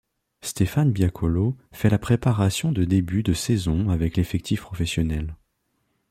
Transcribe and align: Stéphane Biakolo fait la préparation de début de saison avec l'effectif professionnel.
Stéphane 0.41 0.91
Biakolo 0.91 1.55
fait 1.71 1.91
la 1.91 1.99
préparation 1.99 2.71
de 2.71 2.85
début 2.85 3.21
de 3.21 3.33
saison 3.33 3.91
avec 3.91 4.17
l'effectif 4.17 4.61
professionnel. 4.61 5.35